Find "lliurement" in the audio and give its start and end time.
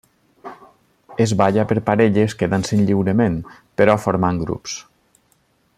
2.87-3.37